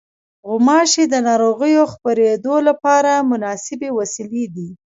[0.47, 4.69] غوماشې د ناروغیو خپرېدلو لپاره مناسبې وسیلې دي.